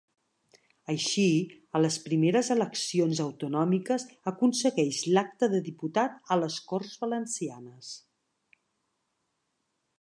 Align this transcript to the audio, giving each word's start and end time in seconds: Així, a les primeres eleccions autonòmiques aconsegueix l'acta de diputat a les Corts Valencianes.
Així, 0.93 1.25
a 1.79 1.81
les 1.83 1.97
primeres 2.05 2.49
eleccions 2.55 3.21
autonòmiques 3.27 4.07
aconsegueix 4.33 5.03
l'acta 5.17 5.51
de 5.55 5.63
diputat 5.71 6.19
a 6.37 6.41
les 6.45 6.61
Corts 6.73 6.99
Valencianes. 7.07 7.95